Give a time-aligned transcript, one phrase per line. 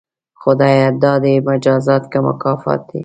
[0.41, 2.99] خدایه دا دې مجازات که مکافات دي؟